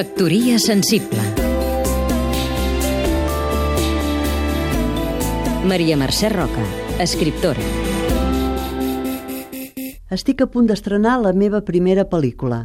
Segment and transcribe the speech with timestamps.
[0.00, 1.20] Factoria sensible
[5.68, 6.62] Maria Mercè Roca,
[7.04, 7.60] escriptora
[10.08, 12.62] Estic a punt d'estrenar la meva primera pel·lícula.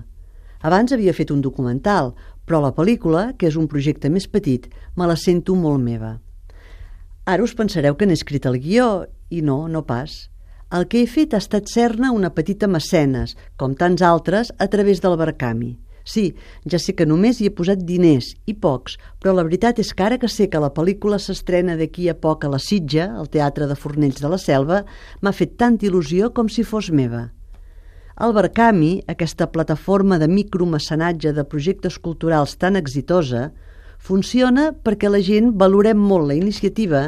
[0.63, 2.13] Abans havia fet un documental,
[2.47, 6.15] però la pel·lícula, que és un projecte més petit, me la sento molt meva.
[7.27, 10.29] Ara us pensareu que n'he escrit el guió, i no, no pas.
[10.71, 15.03] El que he fet ha estat ser-ne una petita mecenes, com tants altres, a través
[15.03, 15.75] del Barcami.
[16.05, 16.35] Sí,
[16.69, 20.05] ja sé que només hi he posat diners, i pocs, però la veritat és que
[20.05, 23.65] ara que sé que la pel·lícula s'estrena d'aquí a poc a la Sitja, al Teatre
[23.65, 24.83] de Fornells de la Selva,
[25.21, 27.31] m'ha fet tanta il·lusió com si fos meva.
[28.21, 33.49] El Barcami, aquesta plataforma de micromecenatge de projectes culturals tan exitosa,
[33.97, 37.01] funciona perquè la gent valorem molt la iniciativa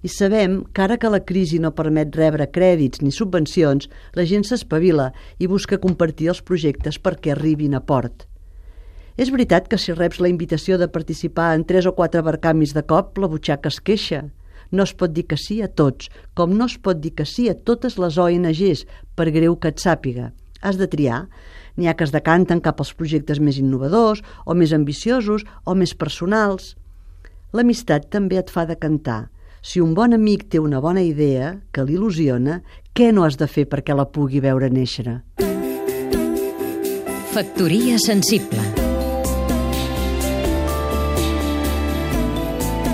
[0.00, 4.46] i sabem que ara que la crisi no permet rebre crèdits ni subvencions, la gent
[4.46, 5.10] s'espavila
[5.42, 8.28] i busca compartir els projectes perquè arribin a port.
[9.16, 12.82] És veritat que si reps la invitació de participar en tres o quatre barcamis de
[12.82, 14.24] cop, la butxaca es queixa.
[14.74, 17.46] No es pot dir que sí a tots, com no es pot dir que sí
[17.48, 18.82] a totes les ONGs,
[19.14, 20.32] per greu que et sàpiga.
[20.62, 21.28] Has de triar.
[21.78, 25.94] N'hi ha que es decanten cap als projectes més innovadors, o més ambiciosos, o més
[25.94, 26.74] personals.
[27.54, 29.28] L'amistat també et fa decantar.
[29.62, 32.62] Si un bon amic té una bona idea, que l'il·lusiona,
[32.94, 35.20] què no has de fer perquè la pugui veure néixer?
[37.34, 38.83] Factoria sensible